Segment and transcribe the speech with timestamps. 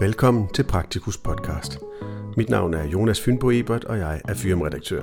[0.00, 1.78] Velkommen til Praktikus podcast.
[2.36, 5.02] Mit navn er Jonas Fynbo Ebert, og jeg er firmaredaktør.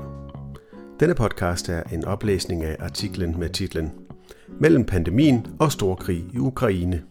[0.99, 3.91] Denne podcast er en oplæsning af artiklen med titlen
[4.59, 7.03] Mellem pandemien og storkrig i Ukraine.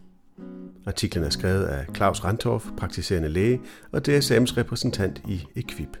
[0.85, 3.61] Artiklen er skrevet af Claus Rantorf, praktiserende læge
[3.91, 5.97] og DSM's repræsentant i Equip.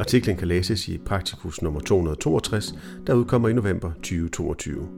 [0.00, 2.74] Artiklen kan læses i Praktikus nummer 262,
[3.06, 4.88] der udkommer i november 2022.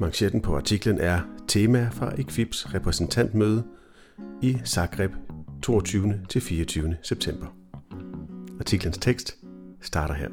[0.00, 3.64] Manchetten på artiklen er tema fra Equips repræsentantmøde
[4.42, 5.12] i Zagreb
[5.62, 6.20] 22.
[6.28, 6.96] til 24.
[7.02, 7.46] september.
[8.60, 9.36] Artiklens tekst
[9.80, 10.28] starter her.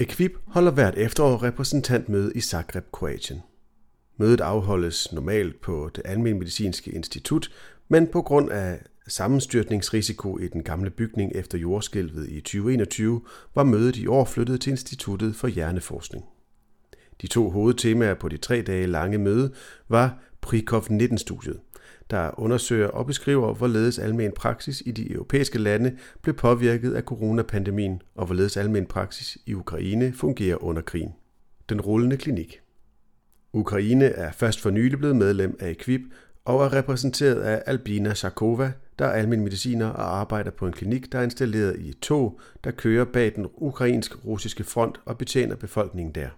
[0.00, 3.40] Equip holder hvert efterår repræsentantmøde i Zagreb, Kroatien.
[4.16, 7.50] Mødet afholdes normalt på det Almindelige Medicinske Institut,
[7.88, 13.20] men på grund af sammenstyrtningsrisiko i den gamle bygning efter jordskælvet i 2021,
[13.54, 16.24] var mødet i år flyttet til Instituttet for Hjerneforskning.
[17.22, 19.52] De to hovedtemaer på de tre dage lange møde
[19.88, 21.60] var Prikov 19-studiet,
[22.10, 28.02] der undersøger og beskriver, hvorledes almen praksis i de europæiske lande blev påvirket af coronapandemien,
[28.14, 31.14] og hvorledes almen praksis i Ukraine fungerer under krigen.
[31.68, 32.60] Den rullende klinik.
[33.52, 36.00] Ukraine er først for nylig blevet medlem af EQUIP
[36.44, 41.12] og er repræsenteret af Albina Sarkova, der er almen mediciner og arbejder på en klinik,
[41.12, 46.14] der er installeret i et tog, der kører bag den ukrainsk-russiske front og betjener befolkningen
[46.14, 46.28] der.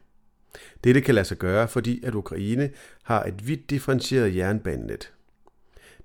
[0.84, 2.70] Dette kan lade sig gøre, fordi at Ukraine
[3.03, 5.12] har et vidt differentieret jernbanenet.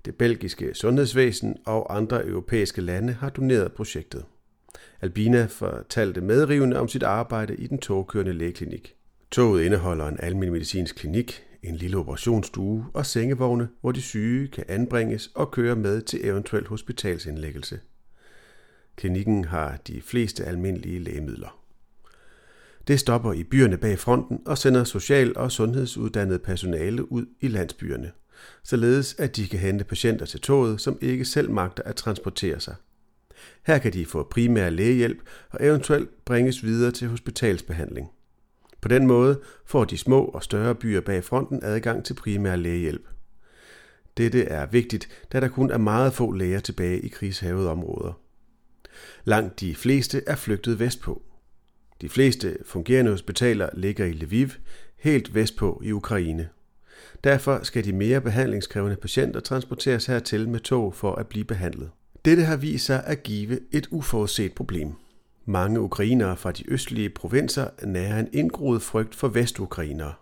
[0.04, 4.24] Det belgiske sundhedsvæsen og andre europæiske lande har doneret projektet.
[5.00, 8.94] Albina fortalte medrivende om sit arbejde i den togkørende lægeklinik.
[9.30, 14.64] Toget indeholder en almindelig medicinsk klinik, en lille operationsstue og sengevogne, hvor de syge kan
[14.68, 17.80] anbringes og køre med til eventuel hospitalsindlæggelse.
[18.96, 21.65] Klinikken har de fleste almindelige lægemidler.
[22.88, 28.12] Det stopper i byerne bag fronten og sender social- og sundhedsuddannet personale ud i landsbyerne,
[28.64, 32.74] således at de kan hente patienter til toget, som ikke selv magter at transportere sig.
[33.66, 35.18] Her kan de få primær lægehjælp
[35.50, 38.10] og eventuelt bringes videre til hospitalsbehandling.
[38.80, 43.08] På den måde får de små og større byer bag fronten adgang til primær lægehjælp.
[44.16, 48.20] Dette er vigtigt, da der kun er meget få læger tilbage i krigshavede områder.
[49.24, 51.22] Langt de fleste er flygtet vestpå.
[52.00, 54.48] De fleste fungerende hospitaler ligger i Lviv,
[54.96, 56.48] helt vestpå i Ukraine.
[57.24, 61.90] Derfor skal de mere behandlingskrævende patienter transporteres hertil med tog for at blive behandlet.
[62.24, 64.92] Dette har vist sig at give et uforudset problem.
[65.44, 70.14] Mange ukrainere fra de østlige provinser nærer en indgroet frygt for vestukrainere.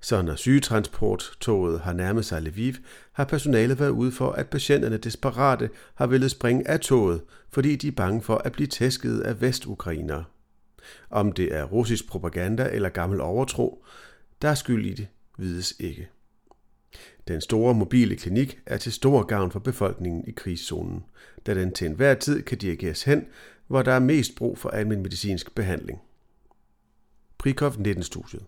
[0.00, 2.74] Så når sygetransporttoget har nærmet sig Lviv,
[3.12, 7.20] har personalet været ude for, at patienterne desperate har ville springe af toget,
[7.50, 10.24] fordi de er bange for at blive tæsket af vestukrainere.
[11.10, 13.84] Om det er russisk propaganda eller gammel overtro,
[14.42, 15.08] der er skyld i det,
[15.38, 16.08] vides ikke.
[17.28, 21.04] Den store mobile klinik er til stor gavn for befolkningen i krigszonen,
[21.46, 23.26] da den til enhver tid kan dirigeres hen,
[23.66, 26.00] hvor der er mest brug for almen medicinsk behandling.
[27.38, 28.42] Prikov-19-studiet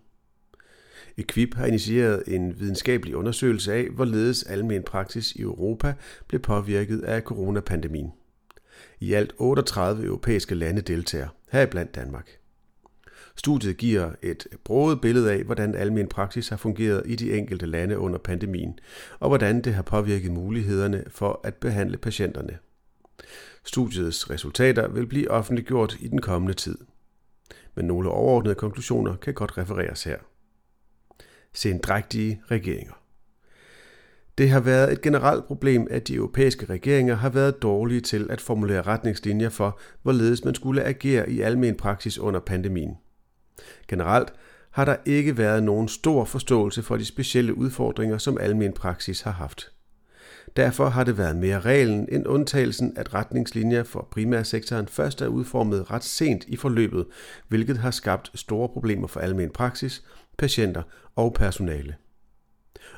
[1.17, 5.95] Equip har initieret en videnskabelig undersøgelse af, hvorledes almen praksis i Europa
[6.29, 8.13] blev påvirket af coronapandemien.
[9.01, 12.31] I alt 38 europæiske lande deltager, heriblandt Danmark.
[13.37, 17.99] Studiet giver et broet billede af, hvordan almen praksis har fungeret i de enkelte lande
[17.99, 18.79] under pandemien,
[19.21, 22.59] og hvordan det har påvirket mulighederne for at behandle patienterne.
[23.65, 26.79] Studiets resultater vil blive offentliggjort i den kommende tid.
[27.75, 30.19] Men nogle overordnede konklusioner kan godt refereres her.
[31.53, 33.06] Sendrægtige regeringer.
[34.39, 38.41] Det har været et generelt problem, at de europæiske regeringer har været dårlige til at
[38.41, 42.97] formulere retningslinjer for, hvorledes man skulle agere i almen praksis under pandemien.
[43.89, 44.33] Generelt
[44.71, 49.31] har der ikke været nogen stor forståelse for de specielle udfordringer, som almen praksis har
[49.31, 49.73] haft.
[50.57, 55.91] Derfor har det været mere reglen end undtagelsen, at retningslinjer for primærsektoren først er udformet
[55.91, 57.07] ret sent i forløbet,
[57.49, 60.05] hvilket har skabt store problemer for almen praksis,
[60.39, 60.83] patienter
[61.17, 61.95] og personale.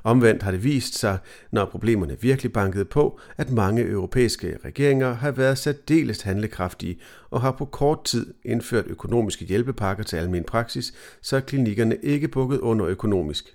[0.03, 1.19] Omvendt har det vist sig,
[1.51, 6.99] når problemerne virkelig bankede på, at mange europæiske regeringer har været særdeles handlekraftige
[7.31, 12.59] og har på kort tid indført økonomiske hjælpepakker til almen praksis, så klinikkerne ikke bukket
[12.59, 13.55] under økonomisk.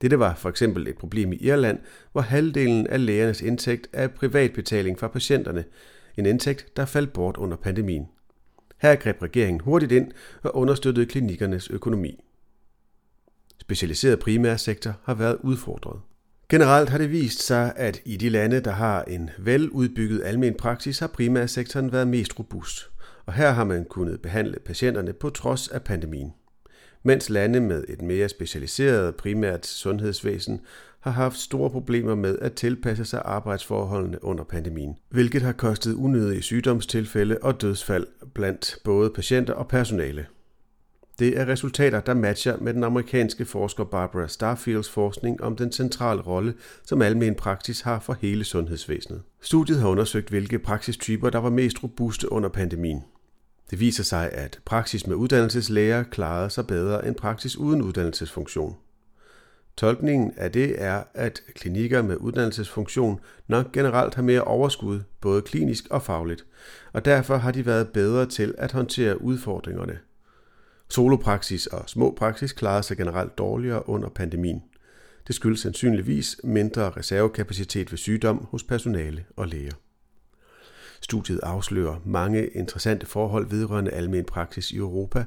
[0.00, 1.78] Dette var for eksempel et problem i Irland,
[2.12, 5.64] hvor halvdelen af lægernes indtægt er privatbetaling fra patienterne,
[6.16, 8.08] en indtægt, der faldt bort under pandemien.
[8.78, 10.12] Her greb regeringen hurtigt ind
[10.42, 12.24] og understøttede klinikkernes økonomi
[13.60, 16.00] specialiseret primærsektor har været udfordret.
[16.48, 20.98] Generelt har det vist sig, at i de lande, der har en veludbygget almen praksis,
[20.98, 22.90] har primærsektoren været mest robust,
[23.26, 26.32] og her har man kunnet behandle patienterne på trods af pandemien.
[27.02, 30.60] mens lande med et mere specialiseret primært sundhedsvæsen
[31.00, 36.42] har haft store problemer med at tilpasse sig arbejdsforholdene under pandemien, hvilket har kostet unødige
[36.42, 40.26] sygdomstilfælde og dødsfald blandt både patienter og personale.
[41.18, 46.22] Det er resultater, der matcher med den amerikanske forsker Barbara Starfields forskning om den centrale
[46.22, 46.54] rolle,
[46.84, 49.22] som almen praksis har for hele sundhedsvæsenet.
[49.40, 53.04] Studiet har undersøgt, hvilke praksistyper, der var mest robuste under pandemien.
[53.70, 58.76] Det viser sig, at praksis med uddannelseslæger klarede sig bedre end praksis uden uddannelsesfunktion.
[59.76, 65.84] Tolkningen af det er, at klinikker med uddannelsesfunktion nok generelt har mere overskud, både klinisk
[65.90, 66.44] og fagligt,
[66.92, 69.98] og derfor har de været bedre til at håndtere udfordringerne.
[70.90, 74.62] Solopraksis og små praksis klarede sig generelt dårligere under pandemien.
[75.26, 79.74] Det skyldes sandsynligvis mindre reservekapacitet ved sygdom hos personale og læger.
[81.00, 85.24] Studiet afslører mange interessante forhold vedrørende almen praksis i Europa,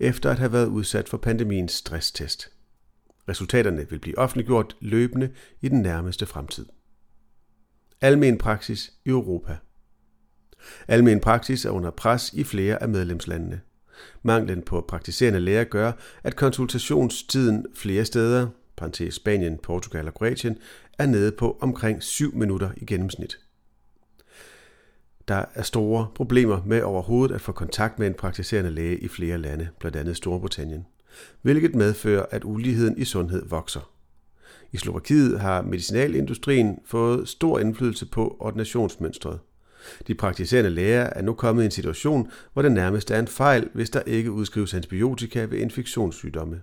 [0.00, 2.50] efter at have været udsat for pandemiens stresstest.
[3.28, 6.66] Resultaterne vil blive offentliggjort løbende i den nærmeste fremtid.
[8.00, 9.56] Almen praksis i Europa
[10.88, 13.60] Almen praksis er under pres i flere af medlemslandene.
[14.22, 15.92] Manglen på praktiserende læger gør,
[16.22, 20.58] at konsultationstiden flere steder, parentes Spanien, Portugal og Kroatien,
[20.98, 23.38] er nede på omkring 7 minutter i gennemsnit.
[25.28, 29.38] Der er store problemer med overhovedet at få kontakt med en praktiserende læge i flere
[29.38, 30.86] lande, blandt andet Storbritannien,
[31.42, 33.90] hvilket medfører, at uligheden i sundhed vokser.
[34.72, 39.38] I Slovakiet har medicinalindustrien fået stor indflydelse på ordinationsmønstret.
[40.06, 43.68] De praktiserende læger er nu kommet i en situation, hvor det nærmest er en fejl,
[43.74, 46.60] hvis der ikke udskrives antibiotika ved infektionssygdomme.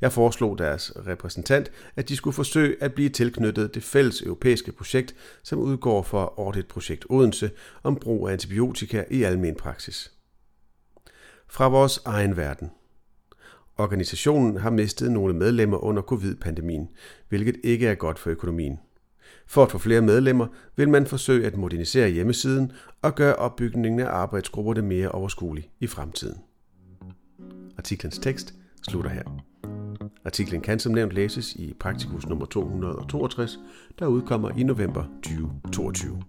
[0.00, 5.14] Jeg foreslog deres repræsentant, at de skulle forsøge at blive tilknyttet det fælles europæiske projekt,
[5.42, 7.50] som udgår for Audit Projekt Odense
[7.82, 10.12] om brug af antibiotika i almen praksis.
[11.48, 12.70] Fra vores egen verden.
[13.78, 16.88] Organisationen har mistet nogle medlemmer under covid-pandemien,
[17.28, 18.78] hvilket ikke er godt for økonomien.
[19.46, 20.46] For at få flere medlemmer
[20.76, 22.72] vil man forsøge at modernisere hjemmesiden
[23.02, 26.38] og gøre opbygningen af arbejdsgrupperne mere overskuelig i fremtiden.
[27.78, 28.54] Artiklens tekst
[28.88, 29.22] slutter her.
[30.24, 33.58] Artiklen kan som nævnt læses i Praktikus nummer 262,
[33.98, 36.22] der udkommer i november 2022.